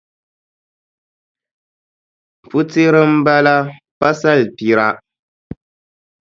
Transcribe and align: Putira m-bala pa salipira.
Putira 2.49 3.01
m-bala 3.13 3.55
pa 3.99 4.09
salipira. 4.21 4.87